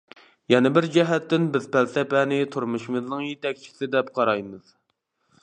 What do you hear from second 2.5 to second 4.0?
تۇرمۇشىمىزنىڭ يېتەكچىسى